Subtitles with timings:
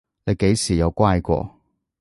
[0.25, 1.61] 你幾時有乖過？